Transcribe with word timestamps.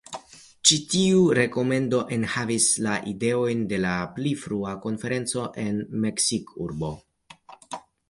Ĉi 0.69 0.77
tiu 0.93 1.19
rekomendo 1.39 1.99
enhavis 2.15 2.71
la 2.87 2.97
ideojn 3.13 3.63
de 3.75 3.81
la 3.85 3.93
pli 4.19 4.35
frua 4.47 4.75
konferenco 4.89 5.49
en 5.69 5.81
Meksikurbo. 6.09 6.95